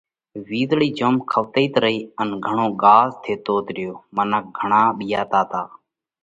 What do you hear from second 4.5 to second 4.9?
گھڻا